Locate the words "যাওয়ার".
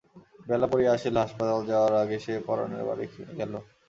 1.71-1.93